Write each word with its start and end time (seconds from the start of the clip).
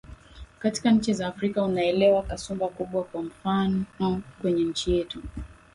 katika 0.59 0.91
nchi 0.91 1.13
za 1.13 1.27
afrika 1.27 1.63
unaelewa 1.63 2.23
kasumba 2.23 2.67
kubwa 2.67 3.03
kwa 3.03 3.23
mfano 3.23 4.21
kwenye 4.41 4.63
nchi 4.63 4.91
yetu 4.91 5.21